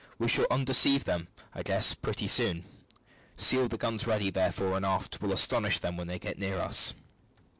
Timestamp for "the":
3.67-3.77